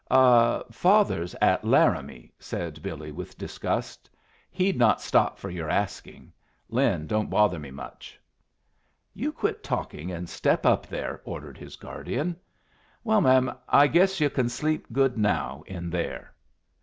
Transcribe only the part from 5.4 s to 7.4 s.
your asking. Lin don't